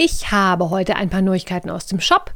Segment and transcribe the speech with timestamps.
[0.00, 2.30] Ich habe heute ein paar Neuigkeiten aus dem Shop.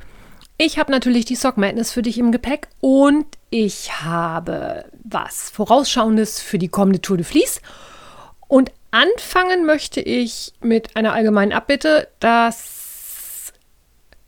[0.59, 6.41] Ich habe natürlich die Sock Madness für dich im Gepäck und ich habe was Vorausschauendes
[6.41, 7.62] für die kommende Tour de Vlies.
[8.48, 12.09] Und anfangen möchte ich mit einer allgemeinen Abbitte.
[12.19, 13.53] Das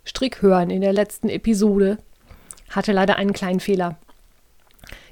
[0.04, 1.98] Strickhören in der letzten Episode
[2.70, 3.96] hatte leider einen kleinen Fehler.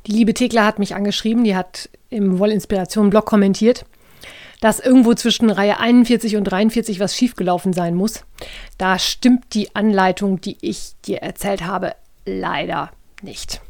[0.06, 3.84] Die liebe Thekla hat mich angeschrieben, die hat im Wollinspiration-Blog kommentiert
[4.62, 8.24] dass irgendwo zwischen Reihe 41 und 43 was schiefgelaufen sein muss.
[8.78, 13.60] Da stimmt die Anleitung, die ich dir erzählt habe, leider nicht.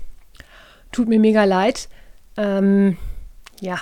[0.93, 1.89] Tut mir mega leid.
[2.37, 2.99] Ähm,
[3.59, 3.81] ja.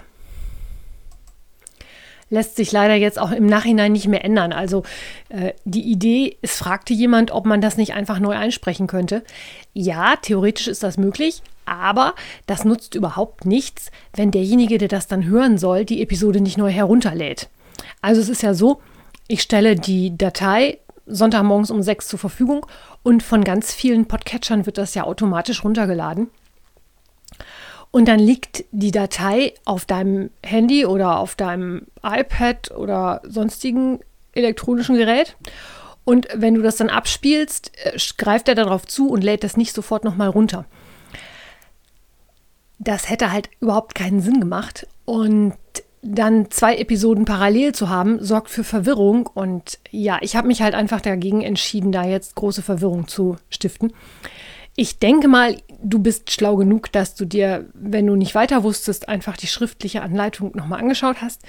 [2.29, 4.53] Lässt sich leider jetzt auch im Nachhinein nicht mehr ändern.
[4.53, 4.85] Also
[5.31, 9.25] äh, die Idee, es fragte jemand, ob man das nicht einfach neu einsprechen könnte.
[9.75, 12.15] Ja, theoretisch ist das möglich, aber
[12.47, 16.71] das nutzt überhaupt nichts, wenn derjenige, der das dann hören soll, die Episode nicht neu
[16.71, 17.49] herunterlädt.
[18.03, 18.83] Also es ist ja so,
[19.29, 22.67] ich stelle die Datei Sonntagmorgens um sechs zur Verfügung
[23.03, 26.29] und von ganz vielen Podcatchern wird das ja automatisch runtergeladen.
[27.91, 34.01] Und dann liegt die Datei auf deinem Handy oder auf deinem iPad oder sonstigen
[34.33, 35.37] elektronischen Gerät.
[36.05, 39.75] Und wenn du das dann abspielst, äh, greift er darauf zu und lädt das nicht
[39.75, 40.67] sofort nochmal runter
[42.81, 44.89] das hätte halt überhaupt keinen Sinn gemacht.
[45.05, 45.55] Und
[46.03, 49.27] dann zwei Episoden parallel zu haben, sorgt für Verwirrung.
[49.27, 53.93] Und ja, ich habe mich halt einfach dagegen entschieden, da jetzt große Verwirrung zu stiften.
[54.77, 59.09] Ich denke mal, du bist schlau genug, dass du dir, wenn du nicht weiter wusstest,
[59.09, 61.43] einfach die schriftliche Anleitung nochmal angeschaut hast.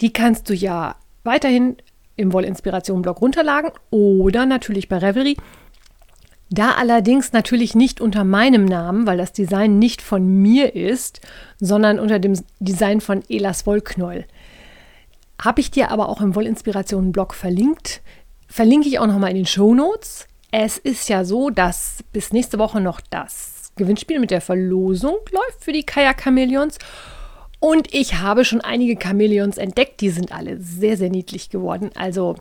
[0.00, 1.76] Die kannst du ja weiterhin
[2.14, 5.36] im Wollinspiration-Blog runterladen oder natürlich bei Revelry.
[6.50, 11.20] Da allerdings natürlich nicht unter meinem Namen, weil das Design nicht von mir ist,
[11.60, 14.24] sondern unter dem Design von Elas Wollknäuel.
[15.40, 18.00] Habe ich dir aber auch im Wollinspirationen-Blog verlinkt.
[18.48, 20.26] Verlinke ich auch nochmal in den Show Notes.
[20.50, 25.62] Es ist ja so, dass bis nächste Woche noch das Gewinnspiel mit der Verlosung läuft
[25.62, 26.78] für die Kajak Chameleons.
[27.60, 30.00] Und ich habe schon einige Chameleons entdeckt.
[30.00, 31.90] Die sind alle sehr, sehr niedlich geworden.
[31.94, 32.36] Also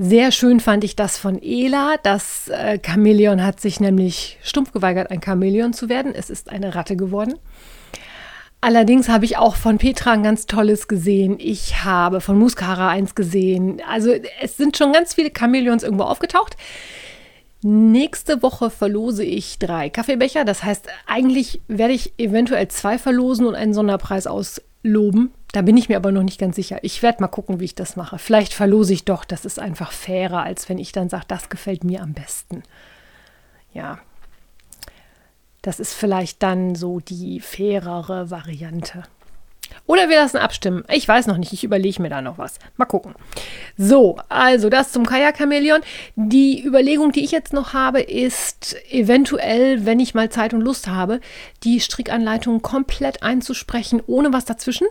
[0.00, 1.96] sehr schön fand ich das von Ela.
[2.02, 6.14] Das äh, Chamäleon hat sich nämlich stumpf geweigert, ein Chamäleon zu werden.
[6.14, 7.34] Es ist eine Ratte geworden.
[8.62, 11.36] Allerdings habe ich auch von Petra ein ganz tolles gesehen.
[11.38, 13.80] Ich habe von Muscara eins gesehen.
[13.88, 14.12] Also
[14.42, 16.56] es sind schon ganz viele Chamäleons irgendwo aufgetaucht.
[17.62, 20.46] Nächste Woche verlose ich drei Kaffeebecher.
[20.46, 25.32] Das heißt, eigentlich werde ich eventuell zwei verlosen und einen Sonderpreis ausloben.
[25.52, 26.78] Da bin ich mir aber noch nicht ganz sicher.
[26.82, 28.18] Ich werde mal gucken, wie ich das mache.
[28.18, 29.24] Vielleicht verlose ich doch.
[29.24, 32.62] Das ist einfach fairer, als wenn ich dann sage, das gefällt mir am besten.
[33.72, 33.98] Ja.
[35.62, 39.02] Das ist vielleicht dann so die fairere Variante.
[39.86, 40.84] Oder wir lassen abstimmen.
[40.88, 41.52] Ich weiß noch nicht.
[41.52, 42.58] Ich überlege mir da noch was.
[42.76, 43.14] Mal gucken.
[43.76, 45.80] So, also das zum Kajak-Chamäleon.
[46.14, 50.86] Die Überlegung, die ich jetzt noch habe, ist eventuell, wenn ich mal Zeit und Lust
[50.86, 51.20] habe,
[51.64, 54.86] die Strickanleitung komplett einzusprechen, ohne was dazwischen.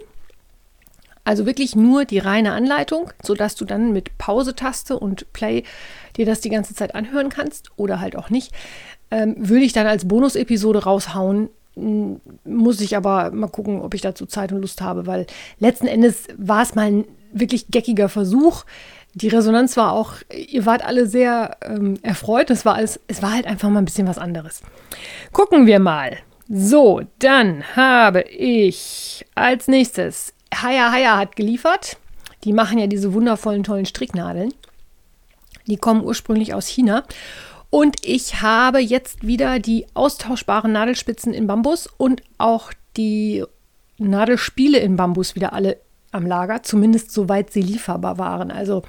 [1.30, 5.62] Also wirklich nur die reine Anleitung, sodass du dann mit Pause-Taste und Play
[6.18, 8.52] dir das die ganze Zeit anhören kannst oder halt auch nicht.
[9.12, 11.50] Ähm, würde ich dann als Bonus-Episode raushauen.
[12.46, 15.28] Muss ich aber mal gucken, ob ich dazu Zeit und Lust habe, weil
[15.60, 18.66] letzten Endes war es mal ein wirklich geckiger Versuch.
[19.14, 22.50] Die Resonanz war auch, ihr wart alle sehr ähm, erfreut.
[22.50, 24.64] Das war alles, es war halt einfach mal ein bisschen was anderes.
[25.32, 26.18] Gucken wir mal.
[26.52, 31.98] So, dann habe ich als nächstes Haya Haya hat geliefert.
[32.44, 34.54] Die machen ja diese wundervollen, tollen Stricknadeln.
[35.68, 37.04] Die kommen ursprünglich aus China.
[37.70, 43.44] Und ich habe jetzt wieder die austauschbaren Nadelspitzen in Bambus und auch die
[43.98, 45.78] Nadelspiele in Bambus wieder alle
[46.12, 48.50] am Lager, zumindest soweit sie lieferbar waren.
[48.50, 48.84] Also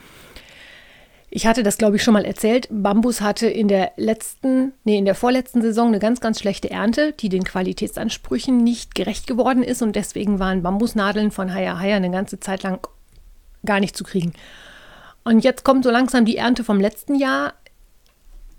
[1.32, 2.67] ich hatte das, glaube ich, schon mal erzählt.
[2.71, 7.12] Bambus hatte in der letzten, nee, in der vorletzten Saison eine ganz, ganz schlechte Ernte,
[7.12, 12.11] die den Qualitätsansprüchen nicht gerecht geworden ist und deswegen waren Bambusnadeln von Haya Haya eine
[12.11, 12.85] ganze Zeit lang
[13.65, 14.32] gar nicht zu kriegen.
[15.23, 17.55] Und jetzt kommt so langsam die Ernte vom letzten Jahr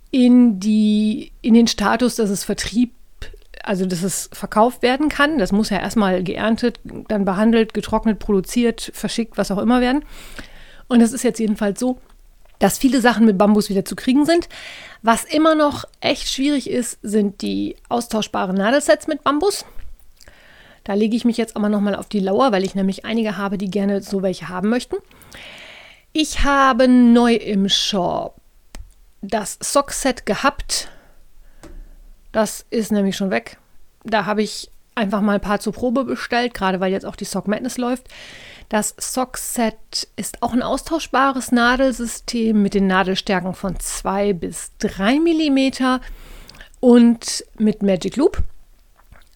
[0.10, 2.94] in, die, in den Status, dass es Vertrieb,
[3.64, 5.40] also dass es verkauft werden kann.
[5.40, 10.06] Das muss ja erstmal geerntet, dann behandelt, getrocknet, produziert, verschickt, was auch immer werden.
[10.88, 12.00] Und es ist jetzt jedenfalls so,
[12.62, 14.48] dass viele Sachen mit Bambus wieder zu kriegen sind.
[15.02, 19.66] Was immer noch echt schwierig ist, sind die austauschbaren Nadelsets mit Bambus.
[20.84, 23.58] Da lege ich mich jetzt aber nochmal auf die Lauer, weil ich nämlich einige habe,
[23.58, 24.98] die gerne so welche haben möchten.
[26.14, 28.36] Ich habe neu im Shop
[29.22, 30.88] das Sockset gehabt.
[32.32, 33.58] Das ist nämlich schon weg.
[34.04, 37.26] Da habe ich einfach mal ein paar zur Probe bestellt, gerade weil jetzt auch die
[37.26, 38.08] Sock Madness läuft.
[38.72, 46.00] Das Sockset ist auch ein austauschbares Nadelsystem mit den Nadelstärken von 2 bis 3 mm
[46.80, 48.42] und mit Magic Loop.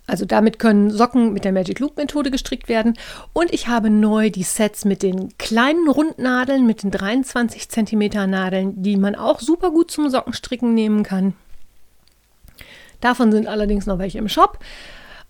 [0.07, 2.93] Also damit können Socken mit der Magic Loop Methode gestrickt werden.
[3.33, 8.83] Und ich habe neu die Sets mit den kleinen Rundnadeln, mit den 23 cm Nadeln,
[8.83, 11.33] die man auch super gut zum Sockenstricken nehmen kann.
[13.01, 14.59] Davon sind allerdings noch welche im Shop.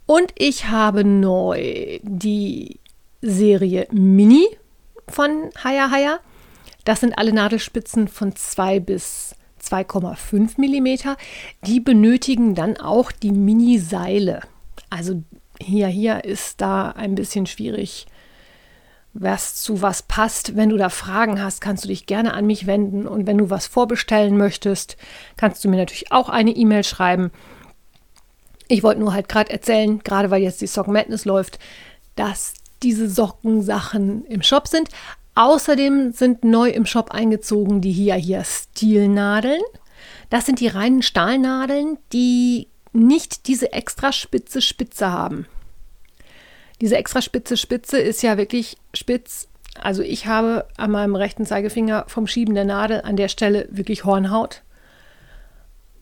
[0.06, 2.80] Und ich habe neu die
[3.22, 4.48] Serie Mini
[5.08, 6.20] von Haya Haya.
[6.84, 11.16] Das sind alle Nadelspitzen von 2 bis 2,5 mm.
[11.66, 14.42] Die benötigen dann auch die Mini-Seile.
[14.90, 15.24] Also
[15.60, 18.06] hier, hier ist da ein bisschen schwierig,
[19.14, 20.56] was zu was passt.
[20.56, 23.08] Wenn du da Fragen hast, kannst du dich gerne an mich wenden.
[23.08, 24.98] Und wenn du was vorbestellen möchtest,
[25.38, 27.32] kannst du mir natürlich auch eine E-Mail schreiben.
[28.68, 31.60] Ich wollte nur halt gerade erzählen, gerade weil jetzt die Sock Madness läuft,
[32.16, 34.89] dass diese Sockensachen im Shop sind.
[35.36, 39.62] Außerdem sind neu im Shop eingezogen die hier hier Stilnadeln.
[40.30, 45.45] Das sind die reinen Stahlnadeln, die nicht diese extra spitze Spitze haben.
[46.81, 49.48] Diese extra spitze Spitze ist ja wirklich spitz.
[49.81, 54.06] Also ich habe an meinem rechten Zeigefinger vom Schieben der Nadel an der Stelle wirklich
[54.06, 54.62] Hornhaut.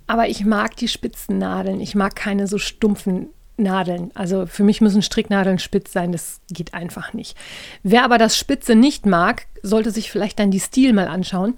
[0.06, 1.80] Aber ich mag die spitzen Nadeln.
[1.80, 4.12] Ich mag keine so stumpfen Nadeln.
[4.16, 7.38] Also für mich müssen Stricknadeln spitz sein, das geht einfach nicht.
[7.84, 11.56] Wer aber das Spitze nicht mag, sollte sich vielleicht dann die Stil mal anschauen.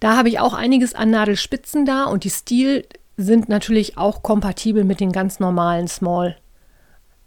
[0.00, 4.84] Da habe ich auch einiges an Nadelspitzen da und die Stil sind natürlich auch kompatibel
[4.84, 6.36] mit den ganz normalen Small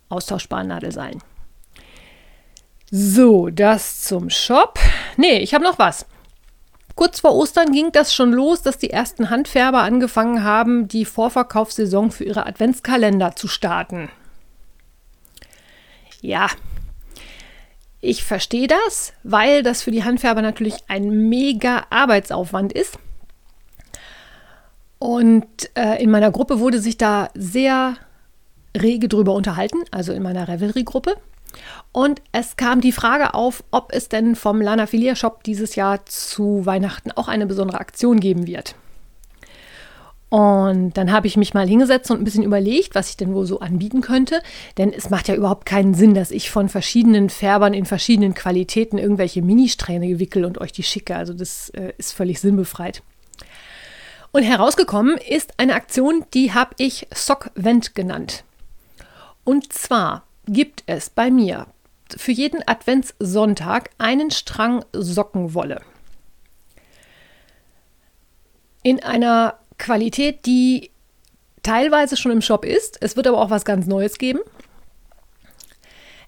[0.10, 1.22] austauschbaren Nadelseilen.
[2.92, 4.80] So, das zum Shop.
[5.18, 6.06] Nee, ich habe noch was.
[6.96, 12.10] Kurz vor Ostern ging das schon los, dass die ersten Handfärber angefangen haben, die Vorverkaufssaison
[12.10, 14.10] für ihre Adventskalender zu starten.
[16.22, 16.48] Ja,
[18.00, 22.98] ich verstehe das, weil das für die Handfärber natürlich ein mega Arbeitsaufwand ist.
[24.98, 27.98] Und äh, in meiner Gruppe wurde sich da sehr
[28.76, 31.16] rege drüber unterhalten, also in meiner Revelry-Gruppe.
[31.92, 36.06] Und es kam die Frage auf, ob es denn vom Lana Filia Shop dieses Jahr
[36.06, 38.76] zu Weihnachten auch eine besondere Aktion geben wird.
[40.30, 43.46] Und dann habe ich mich mal hingesetzt und ein bisschen überlegt, was ich denn wohl
[43.46, 44.42] so anbieten könnte.
[44.78, 48.98] Denn es macht ja überhaupt keinen Sinn, dass ich von verschiedenen Färbern in verschiedenen Qualitäten
[48.98, 51.16] irgendwelche Ministrähne wickel und euch die schicke.
[51.16, 53.04] Also das äh, ist völlig sinnbefreit.
[54.32, 58.44] Und herausgekommen ist eine Aktion, die habe ich Sockvent genannt.
[59.46, 61.68] Und zwar gibt es bei mir
[62.16, 65.82] für jeden Adventssonntag einen Strang Sockenwolle.
[68.84, 70.92] In einer Qualität, die
[71.64, 72.98] teilweise schon im Shop ist.
[73.02, 74.40] Es wird aber auch was ganz Neues geben.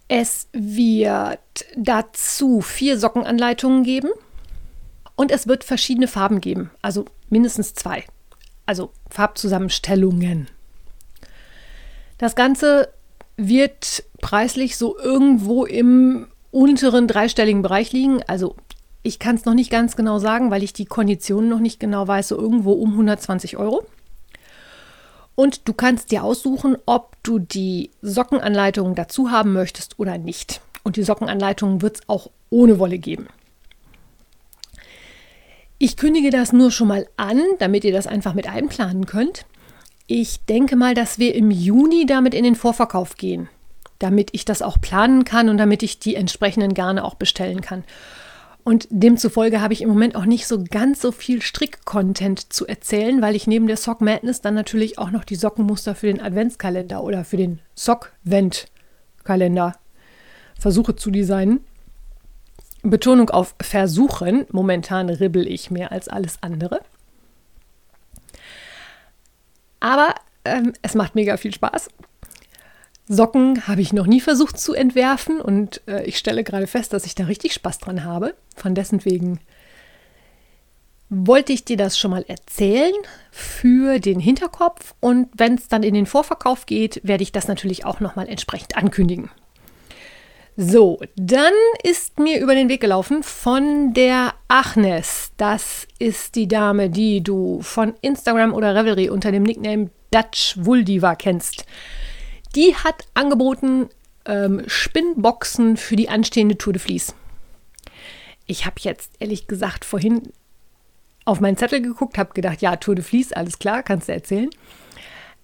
[0.07, 1.39] Es wird
[1.75, 4.09] dazu vier Sockenanleitungen geben
[5.15, 8.05] und es wird verschiedene Farben geben, also mindestens zwei.
[8.65, 10.49] Also Farbzusammenstellungen.
[12.17, 12.89] Das Ganze
[13.37, 18.21] wird preislich so irgendwo im unteren dreistelligen Bereich liegen.
[18.27, 18.55] Also
[19.03, 22.07] ich kann es noch nicht ganz genau sagen, weil ich die Konditionen noch nicht genau
[22.07, 23.85] weiß, so irgendwo um 120 Euro.
[25.35, 30.61] Und du kannst dir aussuchen, ob du die Sockenanleitung dazu haben möchtest oder nicht.
[30.83, 33.27] Und die Sockenanleitung wird es auch ohne Wolle geben.
[35.77, 39.45] Ich kündige das nur schon mal an, damit ihr das einfach mit einplanen könnt.
[40.07, 43.49] Ich denke mal, dass wir im Juni damit in den Vorverkauf gehen,
[43.99, 47.83] damit ich das auch planen kann und damit ich die entsprechenden Garne auch bestellen kann.
[48.63, 53.21] Und demzufolge habe ich im Moment auch nicht so ganz so viel Strick-Content zu erzählen,
[53.21, 57.03] weil ich neben der Sock Madness dann natürlich auch noch die Sockenmuster für den Adventskalender
[57.03, 59.73] oder für den Sock-Vent-Kalender
[60.57, 61.61] versuche zu designen.
[62.81, 64.45] Betonung auf versuchen.
[64.51, 66.81] Momentan ribbel ich mehr als alles andere.
[69.79, 70.15] Aber
[70.45, 71.89] ähm, es macht mega viel Spaß.
[73.09, 77.05] Socken habe ich noch nie versucht zu entwerfen und äh, ich stelle gerade fest, dass
[77.05, 78.35] ich da richtig Spaß dran habe.
[78.55, 79.39] Von dessen wegen
[81.09, 82.93] wollte ich dir das schon mal erzählen
[83.31, 87.85] für den Hinterkopf und wenn es dann in den Vorverkauf geht, werde ich das natürlich
[87.85, 89.29] auch noch mal entsprechend ankündigen.
[90.59, 95.31] So, dann ist mir über den Weg gelaufen von der Agnes.
[95.37, 101.13] Das ist die Dame, die du von Instagram oder Revelry unter dem Nickname Dutch Wuldiva
[101.13, 101.63] kennst.
[102.55, 103.89] Die hat angeboten
[104.25, 107.13] ähm, Spinnboxen für die anstehende Tour de Vlies.
[108.47, 110.33] Ich habe jetzt ehrlich gesagt vorhin
[111.23, 114.49] auf meinen Zettel geguckt, habe gedacht, ja, Tour de Vlies, alles klar, kannst du erzählen.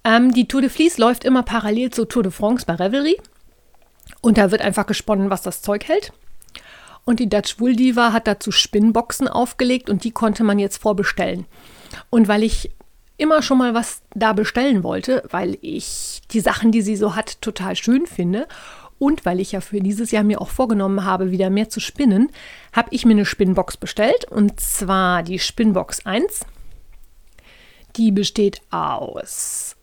[0.03, 3.17] Ähm, die Tour de Vlies läuft immer parallel zur Tour de France bei Revelry.
[4.23, 6.13] Und da wird einfach gesponnen, was das Zeug hält.
[7.03, 11.45] Und die Dutch Wool Diva hat dazu Spinnboxen aufgelegt und die konnte man jetzt vorbestellen.
[12.09, 12.71] Und weil ich
[13.17, 17.41] immer schon mal was da bestellen wollte, weil ich die Sachen, die sie so hat,
[17.41, 18.47] total schön finde
[18.97, 22.29] und weil ich ja für dieses Jahr mir auch vorgenommen habe, wieder mehr zu spinnen,
[22.71, 26.45] habe ich mir eine Spinnbox bestellt und zwar die Spinnbox 1.
[27.97, 29.75] Die besteht aus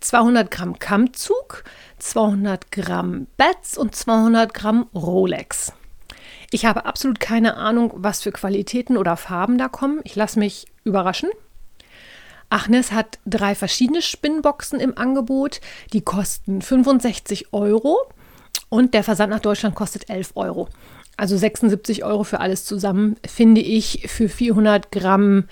[0.00, 1.64] 200 Gramm Kammzug,
[2.02, 5.72] 200 Gramm Bats und 200 Gramm Rolex.
[6.50, 10.00] Ich habe absolut keine Ahnung, was für Qualitäten oder Farben da kommen.
[10.04, 11.30] Ich lasse mich überraschen.
[12.48, 15.60] Achnes hat drei verschiedene Spinnboxen im Angebot.
[15.92, 17.98] Die kosten 65 Euro
[18.68, 20.68] und der Versand nach Deutschland kostet 11 Euro.
[21.16, 25.44] Also 76 Euro für alles zusammen, finde ich für 400 Gramm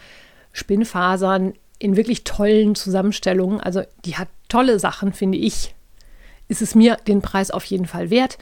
[0.52, 3.61] Spinnfasern in wirklich tollen Zusammenstellungen.
[3.61, 5.75] Also die hat tolle Sachen, finde ich
[6.49, 8.38] ist es mir den Preis auf jeden Fall wert.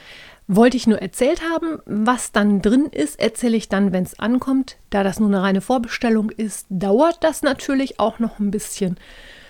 [0.48, 4.76] Wollte ich nur erzählt haben, was dann drin ist, erzähle ich dann, wenn es ankommt.
[4.90, 8.96] Da das nur eine reine Vorbestellung ist, dauert das natürlich auch noch ein bisschen.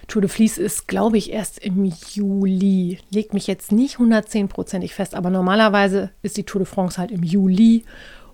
[0.08, 3.00] Tour de Vlies ist, glaube ich, erst im Juli.
[3.10, 7.22] Legt mich jetzt nicht 110%ig fest, aber normalerweise ist die Tour de France halt im
[7.22, 7.84] Juli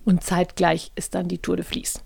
[0.04, 2.00] und zeitgleich ist dann die Tour de Vlies.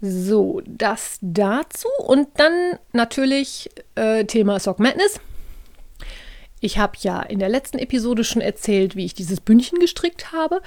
[0.00, 5.20] So, das dazu und dann natürlich äh, Thema Sock Madness.
[6.60, 10.62] Ich habe ja in der letzten Episode schon erzählt, wie ich dieses Bündchen gestrickt habe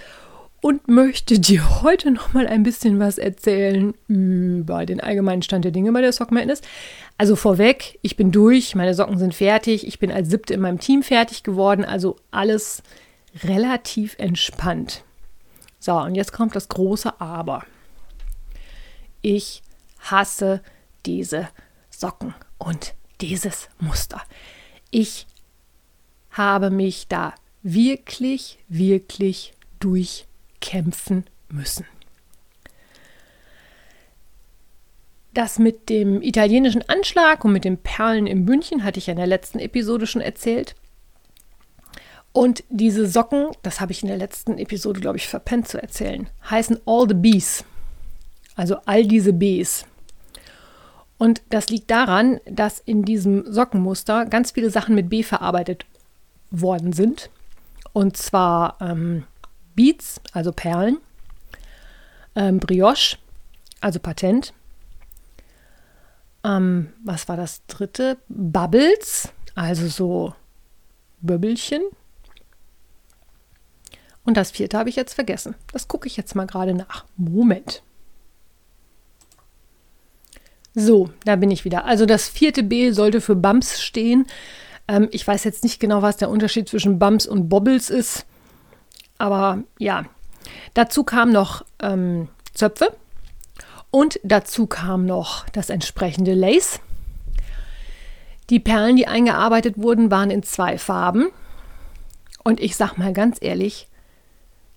[0.61, 5.71] und möchte dir heute noch mal ein bisschen was erzählen über den allgemeinen Stand der
[5.71, 6.61] Dinge bei der Sock Madness.
[7.17, 10.79] Also vorweg, ich bin durch, meine Socken sind fertig, ich bin als siebte in meinem
[10.79, 12.83] Team fertig geworden, also alles
[13.43, 15.03] relativ entspannt.
[15.79, 17.63] So, und jetzt kommt das große Aber.
[19.21, 19.63] Ich
[19.99, 20.61] hasse
[21.05, 21.49] diese
[21.89, 24.21] Socken und dieses Muster.
[24.91, 25.27] Ich
[26.31, 27.33] habe mich da
[27.63, 31.85] wirklich, wirklich durchkämpfen müssen.
[35.33, 39.19] Das mit dem italienischen Anschlag und mit den Perlen im Bündchen hatte ich ja in
[39.19, 40.75] der letzten Episode schon erzählt.
[42.31, 46.29] Und diese Socken, das habe ich in der letzten Episode, glaube ich, verpennt zu erzählen,
[46.49, 47.63] heißen All the Bees.
[48.55, 49.85] Also all diese Bs.
[51.17, 55.85] Und das liegt daran, dass in diesem Sockenmuster ganz viele Sachen mit B verarbeitet
[56.51, 57.29] worden sind.
[57.93, 59.25] Und zwar ähm,
[59.75, 60.97] Beats, also Perlen,
[62.35, 63.17] ähm, Brioche,
[63.81, 64.53] also Patent.
[66.43, 68.17] Ähm, was war das dritte?
[68.27, 70.33] Bubbles, also so
[71.21, 71.81] Böbbelchen.
[74.23, 75.55] Und das vierte habe ich jetzt vergessen.
[75.73, 77.05] Das gucke ich jetzt mal gerade nach.
[77.17, 77.81] Moment.
[80.75, 81.85] So, da bin ich wieder.
[81.85, 84.27] Also das vierte B sollte für Bumps stehen.
[84.89, 88.25] Ähm, ich weiß jetzt nicht genau, was der Unterschied zwischen Bumps und Bobbles ist.
[89.19, 90.05] Aber ja,
[90.73, 92.93] dazu kam noch ähm, Zöpfe
[93.91, 96.79] und dazu kam noch das entsprechende Lace.
[98.49, 101.27] Die Perlen, die eingearbeitet wurden, waren in zwei Farben.
[102.43, 103.87] Und ich sag mal ganz ehrlich,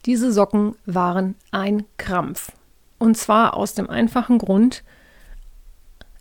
[0.04, 2.52] diese Socken waren ein Krampf.
[2.99, 4.83] Und zwar aus dem einfachen Grund,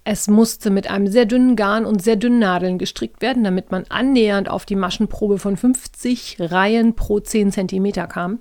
[0.03, 3.86] es musste mit einem sehr dünnen Garn und sehr dünnen Nadeln gestrickt werden, damit man
[3.89, 8.39] annähernd auf die Maschenprobe von 50 Reihen pro 10 cm kam.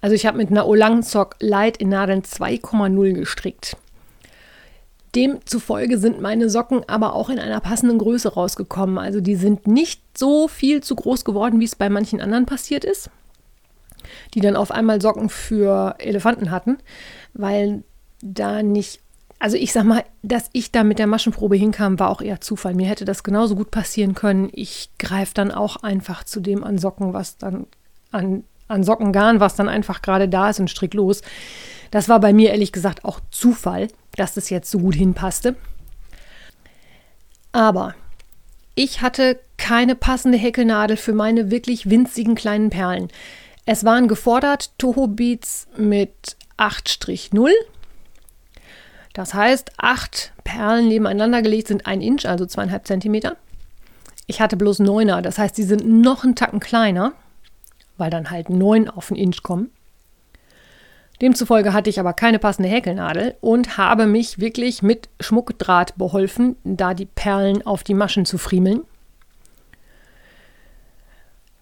[0.00, 3.76] Also ich habe mit einer Olangsock Light in Nadeln 2,0 gestrickt.
[5.14, 8.98] Demzufolge sind meine Socken aber auch in einer passenden Größe rausgekommen.
[8.98, 12.84] Also die sind nicht so viel zu groß geworden, wie es bei manchen anderen passiert
[12.84, 13.10] ist,
[14.34, 16.78] die dann auf einmal Socken für Elefanten hatten,
[17.32, 17.82] weil
[18.22, 19.00] da nicht
[19.38, 22.74] also ich sag mal, dass ich da mit der Maschenprobe hinkam, war auch eher Zufall.
[22.74, 24.50] Mir hätte das genauso gut passieren können.
[24.52, 27.66] Ich greife dann auch einfach zu dem an Socken, was dann
[28.10, 31.22] an, an Sockengarn, was dann einfach gerade da ist und strick los.
[31.90, 35.54] Das war bei mir ehrlich gesagt auch Zufall, dass das jetzt so gut hinpasste.
[37.52, 37.94] Aber
[38.74, 43.08] ich hatte keine passende Häkelnadel für meine wirklich winzigen kleinen Perlen.
[43.66, 47.50] Es waren gefordert Toho Beats mit 8-0
[49.18, 53.36] das heißt, acht Perlen nebeneinander gelegt sind ein Inch, also zweieinhalb Zentimeter.
[54.28, 57.14] Ich hatte bloß Neuner, das heißt, die sind noch einen Tacken kleiner,
[57.96, 59.72] weil dann halt neun auf den Inch kommen.
[61.20, 66.94] Demzufolge hatte ich aber keine passende Häkelnadel und habe mich wirklich mit Schmuckdraht beholfen, da
[66.94, 68.82] die Perlen auf die Maschen zu friemeln.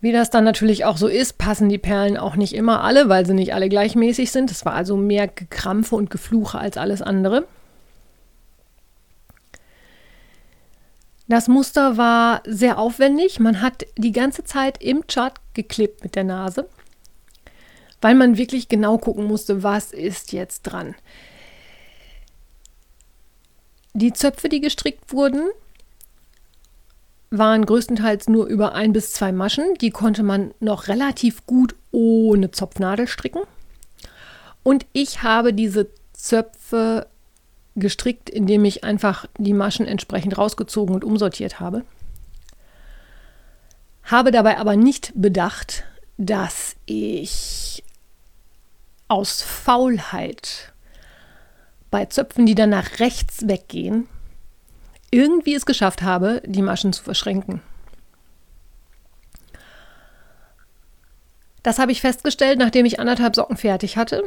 [0.07, 3.27] Wie das dann natürlich auch so ist, passen die Perlen auch nicht immer alle, weil
[3.27, 4.53] sie nicht alle gleichmäßig sind.
[4.53, 7.45] Es war also mehr Gekrampfe und Gefluche als alles andere.
[11.27, 13.41] Das Muster war sehr aufwendig.
[13.41, 16.69] Man hat die ganze Zeit im Chart geklebt mit der Nase
[18.01, 20.95] weil man wirklich genau gucken musste, was ist jetzt dran.
[23.95, 25.49] Die Zöpfe, die gestrickt wurden,
[27.31, 29.75] waren größtenteils nur über ein bis zwei Maschen.
[29.81, 33.43] Die konnte man noch relativ gut ohne Zopfnadel stricken.
[34.63, 37.07] Und ich habe diese Zöpfe
[37.75, 41.85] gestrickt, indem ich einfach die Maschen entsprechend rausgezogen und umsortiert habe.
[44.03, 45.85] Habe dabei aber nicht bedacht,
[46.17, 47.85] dass ich
[49.09, 50.73] aus Faulheit
[51.91, 54.09] bei Zöpfen, die dann nach rechts weggehen,
[55.11, 57.63] irgendwie es geschafft habe, die Maschen zu verschränken.
[61.63, 64.23] Das habe ich festgestellt, nachdem ich anderthalb Socken fertig hatte.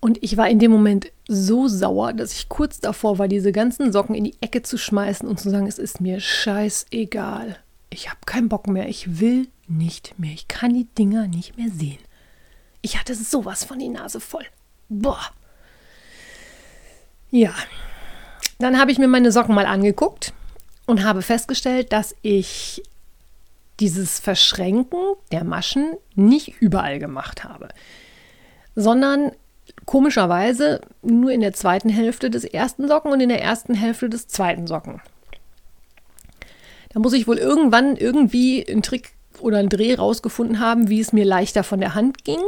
[0.00, 3.90] Und ich war in dem Moment so sauer, dass ich kurz davor war, diese ganzen
[3.90, 7.58] Socken in die Ecke zu schmeißen und zu sagen, es ist mir scheißegal.
[7.90, 8.88] Ich habe keinen Bock mehr.
[8.88, 10.32] Ich will nicht mehr.
[10.32, 11.98] Ich kann die Dinger nicht mehr sehen.
[12.82, 14.46] Ich hatte sowas von die Nase voll.
[14.88, 15.20] Boah.
[17.30, 17.54] Ja.
[18.58, 20.32] Dann habe ich mir meine Socken mal angeguckt
[20.86, 22.82] und habe festgestellt, dass ich
[23.80, 24.98] dieses Verschränken
[25.30, 27.68] der Maschen nicht überall gemacht habe,
[28.74, 29.32] sondern
[29.86, 34.26] komischerweise nur in der zweiten Hälfte des ersten Socken und in der ersten Hälfte des
[34.26, 35.00] zweiten Socken.
[36.90, 41.12] Da muss ich wohl irgendwann irgendwie einen Trick oder einen Dreh rausgefunden haben, wie es
[41.12, 42.40] mir leichter von der Hand ging,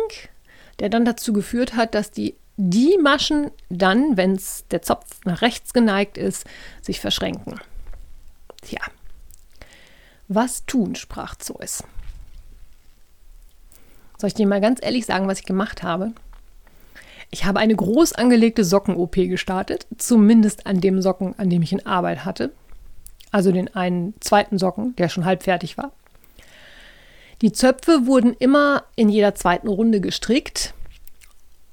[0.80, 4.38] der dann dazu geführt hat, dass die, die Maschen dann, wenn
[4.70, 6.44] der Zopf nach rechts geneigt ist,
[6.82, 7.58] sich verschränken.
[8.60, 8.80] Tja,
[10.28, 11.82] was tun, sprach Zeus.
[14.18, 16.12] Soll ich dir mal ganz ehrlich sagen, was ich gemacht habe?
[17.30, 21.86] Ich habe eine groß angelegte Socken-OP gestartet, zumindest an dem Socken, an dem ich in
[21.86, 22.52] Arbeit hatte.
[23.30, 25.92] Also den einen zweiten Socken, der schon halb fertig war.
[27.40, 30.74] Die Zöpfe wurden immer in jeder zweiten Runde gestrickt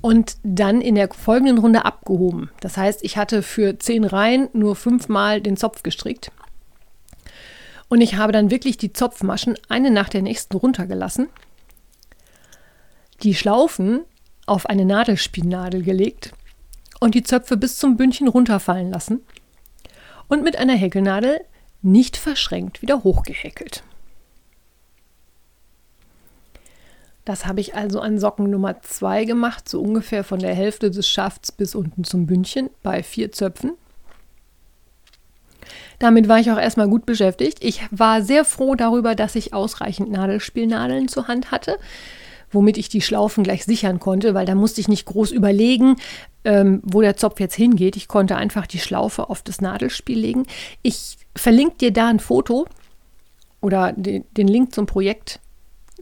[0.07, 2.49] und dann in der folgenden Runde abgehoben.
[2.61, 6.31] Das heißt, ich hatte für zehn Reihen nur fünfmal den Zopf gestrickt.
[7.89, 11.27] Und ich habe dann wirklich die Zopfmaschen eine nach der nächsten runtergelassen,
[13.21, 14.05] die Schlaufen
[14.45, 16.31] auf eine Nadelspinnadel gelegt
[17.01, 19.25] und die Zöpfe bis zum Bündchen runterfallen lassen
[20.29, 21.41] und mit einer Häkelnadel
[21.81, 23.83] nicht verschränkt wieder hochgehäkelt.
[27.27, 31.09] Das habe ich also an Socken Nummer 2 gemacht, so ungefähr von der Hälfte des
[31.09, 33.73] Schafts bis unten zum Bündchen bei vier Zöpfen.
[35.99, 37.57] Damit war ich auch erstmal gut beschäftigt.
[37.59, 41.79] Ich war sehr froh darüber, dass ich ausreichend Nadelspielnadeln zur Hand hatte,
[42.49, 45.97] womit ich die Schlaufen gleich sichern konnte, weil da musste ich nicht groß überlegen,
[46.45, 47.97] ähm, wo der Zopf jetzt hingeht.
[47.97, 50.45] Ich konnte einfach die Schlaufe auf das Nadelspiel legen.
[50.81, 52.67] Ich verlinke dir da ein Foto
[53.59, 55.41] oder den, den Link zum Projekt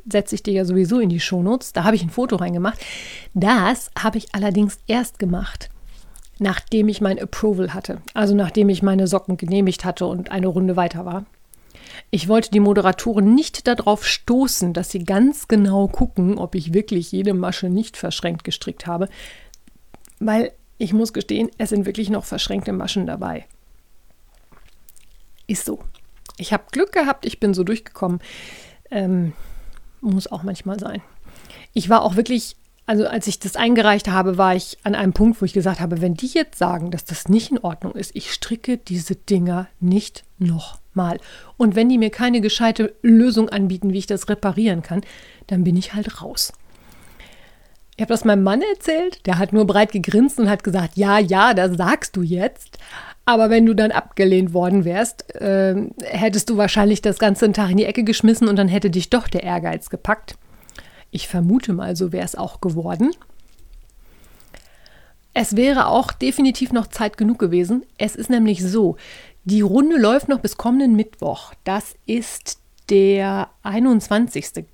[0.07, 1.73] setze ich dir ja sowieso in die Shownotes.
[1.73, 2.79] Da habe ich ein Foto reingemacht.
[3.33, 5.69] Das habe ich allerdings erst gemacht,
[6.39, 8.01] nachdem ich mein Approval hatte.
[8.13, 11.25] Also nachdem ich meine Socken genehmigt hatte und eine Runde weiter war.
[12.11, 17.11] Ich wollte die Moderatoren nicht darauf stoßen, dass sie ganz genau gucken, ob ich wirklich
[17.11, 19.07] jede Masche nicht verschränkt gestrickt habe,
[20.19, 23.45] weil ich muss gestehen, es sind wirklich noch verschränkte Maschen dabei.
[25.47, 25.79] Ist so.
[26.37, 28.19] Ich habe Glück gehabt, ich bin so durchgekommen.
[28.91, 29.33] Ähm,
[30.13, 31.01] muss auch manchmal sein.
[31.73, 35.41] Ich war auch wirklich, also als ich das eingereicht habe, war ich an einem Punkt,
[35.41, 38.33] wo ich gesagt habe, wenn die jetzt sagen, dass das nicht in Ordnung ist, ich
[38.33, 41.19] stricke diese Dinger nicht nochmal.
[41.57, 45.01] Und wenn die mir keine gescheite Lösung anbieten, wie ich das reparieren kann,
[45.47, 46.53] dann bin ich halt raus.
[47.97, 51.17] Ich habe das meinem Mann erzählt, der hat nur breit gegrinst und hat gesagt, ja,
[51.17, 52.77] ja, das sagst du jetzt.
[53.25, 57.77] Aber wenn du dann abgelehnt worden wärst, äh, hättest du wahrscheinlich das ganze Tag in
[57.77, 60.37] die Ecke geschmissen und dann hätte dich doch der Ehrgeiz gepackt.
[61.09, 63.11] Ich vermute mal, so wäre es auch geworden.
[65.33, 67.83] Es wäre auch definitiv noch Zeit genug gewesen.
[67.97, 68.95] Es ist nämlich so,
[69.43, 71.53] die Runde läuft noch bis kommenden Mittwoch.
[71.63, 72.59] Das ist
[72.89, 74.65] der 21.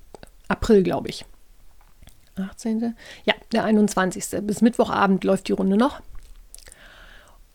[0.48, 1.24] April, glaube ich.
[2.36, 2.94] 18.
[3.24, 4.24] Ja, der 21.
[4.46, 6.00] Bis Mittwochabend läuft die Runde noch.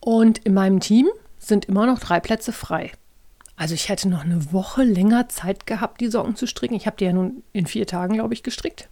[0.08, 2.94] Und in meinem Team, sind immer noch drei Plätze frei.
[3.58, 6.76] Also ich hätte noch eine Woche länger Zeit gehabt, die Socken zu stricken.
[6.76, 8.88] Ich habe die ja nun in vier Tagen, glaube ich, gestrickt.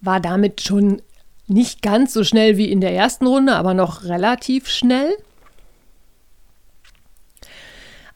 [0.00, 1.02] War damit schon
[1.46, 5.16] nicht ganz so schnell wie in der ersten Runde, aber noch relativ schnell.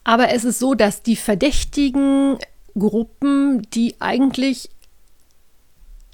[0.03, 2.37] Aber es ist so, dass die verdächtigen
[2.77, 4.71] Gruppen, die eigentlich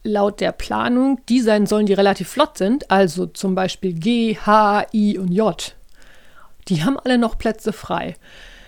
[0.04, 4.86] laut der Planung die sein sollen, die relativ flott sind, also zum Beispiel G, H,
[4.92, 5.74] I und J,
[6.68, 8.16] die haben alle noch Plätze frei.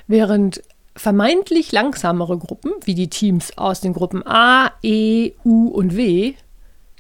[0.07, 0.63] Während
[0.97, 6.35] vermeintlich langsamere Gruppen, wie die Teams aus den Gruppen A, E, U und W,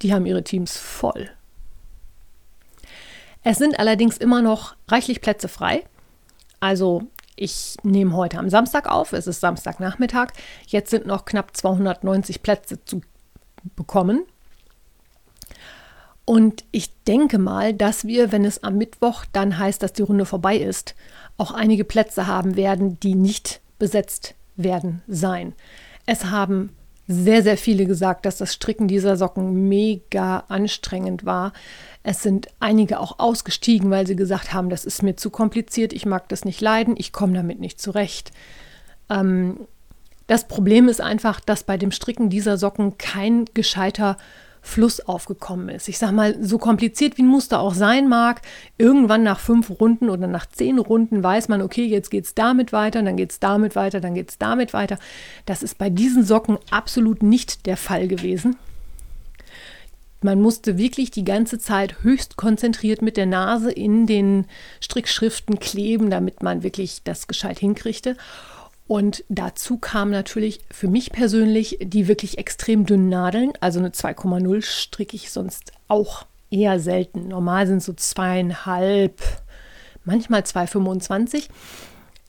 [0.02, 1.30] die haben ihre Teams voll.
[3.42, 5.84] Es sind allerdings immer noch reichlich Plätze frei.
[6.60, 7.02] Also
[7.36, 10.28] ich nehme heute am Samstag auf, es ist Samstagnachmittag.
[10.66, 13.02] Jetzt sind noch knapp 290 Plätze zu
[13.76, 14.22] bekommen.
[16.24, 20.24] Und ich denke mal, dass wir, wenn es am Mittwoch dann heißt, dass die Runde
[20.24, 20.94] vorbei ist,
[21.36, 25.52] auch einige Plätze haben werden, die nicht besetzt werden sein.
[26.06, 26.70] Es haben
[27.06, 31.52] sehr, sehr viele gesagt, dass das Stricken dieser Socken mega anstrengend war.
[32.02, 36.06] Es sind einige auch ausgestiegen, weil sie gesagt haben, das ist mir zu kompliziert, ich
[36.06, 38.32] mag das nicht leiden, ich komme damit nicht zurecht.
[39.10, 39.66] Ähm,
[40.26, 44.16] das Problem ist einfach, dass bei dem Stricken dieser Socken kein gescheiter
[44.64, 45.88] Fluss aufgekommen ist.
[45.88, 48.40] Ich sage mal, so kompliziert wie ein Muster auch sein mag,
[48.78, 52.72] irgendwann nach fünf Runden oder nach zehn Runden weiß man, okay, jetzt geht es damit
[52.72, 54.98] weiter, dann geht es damit weiter, dann geht es damit weiter.
[55.44, 58.56] Das ist bei diesen Socken absolut nicht der Fall gewesen.
[60.22, 64.46] Man musste wirklich die ganze Zeit höchst konzentriert mit der Nase in den
[64.80, 68.16] Strickschriften kleben, damit man wirklich das gescheit hinkriegte.
[68.86, 73.52] Und dazu kam natürlich für mich persönlich die wirklich extrem dünnen Nadeln.
[73.60, 77.28] Also eine 2,0 stricke ich sonst auch eher selten.
[77.28, 79.20] Normal sind so zweieinhalb,
[80.04, 81.48] manchmal 2,25.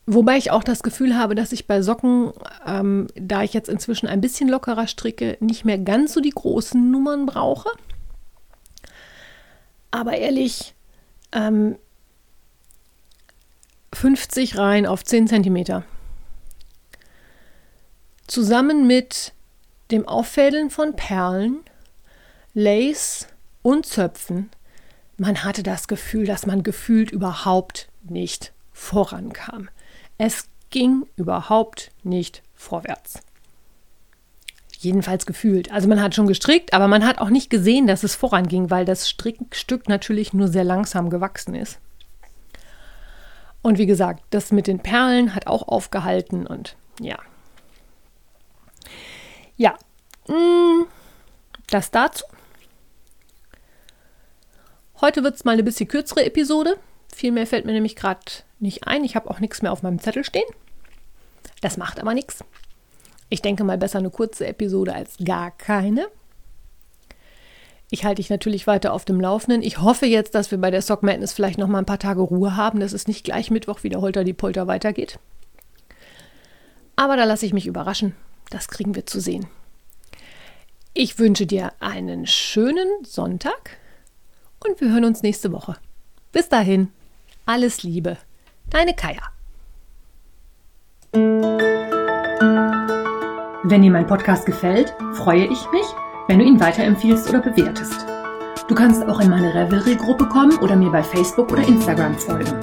[0.06, 2.32] Wobei ich auch das Gefühl habe, dass ich bei Socken,
[2.64, 6.90] ähm, da ich jetzt inzwischen ein bisschen lockerer stricke, nicht mehr ganz so die großen
[6.90, 7.68] Nummern brauche.
[9.90, 10.74] Aber ehrlich,
[11.32, 11.76] ähm,
[13.92, 15.84] 50 Reihen auf 10 Zentimeter
[18.26, 19.32] Zusammen mit
[19.90, 21.60] dem Auffädeln von Perlen,
[22.54, 23.28] Lace
[23.62, 24.50] und Zöpfen,
[25.16, 29.68] man hatte das Gefühl, dass man gefühlt überhaupt nicht vorankam.
[30.18, 33.20] Es ging überhaupt nicht vorwärts.
[34.78, 35.72] Jedenfalls gefühlt.
[35.72, 38.84] Also man hat schon gestrickt, aber man hat auch nicht gesehen, dass es voranging, weil
[38.84, 41.78] das Strickstück natürlich nur sehr langsam gewachsen ist.
[43.62, 47.18] Und wie gesagt, das mit den Perlen hat auch aufgehalten und ja,
[49.56, 49.74] ja,
[50.28, 50.86] mm,
[51.68, 52.24] das dazu.
[55.00, 56.78] Heute wird es mal eine bisschen kürzere Episode.
[57.14, 58.20] Viel mehr fällt mir nämlich gerade
[58.58, 59.04] nicht ein.
[59.04, 60.48] Ich habe auch nichts mehr auf meinem Zettel stehen.
[61.60, 62.44] Das macht aber nichts.
[63.28, 66.08] Ich denke mal besser eine kurze Episode als gar keine.
[67.90, 69.62] Ich halte dich natürlich weiter auf dem Laufenden.
[69.62, 72.20] Ich hoffe jetzt, dass wir bei der Sock Madness vielleicht noch mal ein paar Tage
[72.20, 75.18] Ruhe haben, dass es nicht gleich Mittwoch wieder Holter die Polter weitergeht.
[76.96, 78.16] Aber da lasse ich mich überraschen.
[78.50, 79.46] Das kriegen wir zu sehen.
[80.94, 83.76] Ich wünsche dir einen schönen Sonntag
[84.66, 85.76] und wir hören uns nächste Woche.
[86.32, 86.88] Bis dahin,
[87.44, 88.16] alles Liebe,
[88.70, 89.22] deine Kaya.
[93.64, 95.86] Wenn dir mein Podcast gefällt, freue ich mich,
[96.28, 98.06] wenn du ihn weiterempfiehlst oder bewertest.
[98.68, 102.54] Du kannst auch in meine Revelry-Gruppe kommen oder mir bei Facebook oder Instagram folgen.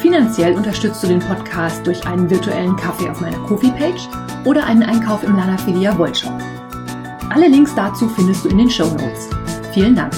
[0.00, 4.08] Finanziell unterstützt du den Podcast durch einen virtuellen Kaffee auf meiner Kofi-Page
[4.44, 6.32] oder einen Einkauf im Lana Filia Wollshop.
[7.30, 9.28] Alle Links dazu findest du in den Show Notes.
[9.72, 10.12] Vielen Dank.